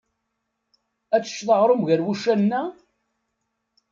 [1.15, 2.61] Ad teččeḍ aɣrum ger wuccanen-a?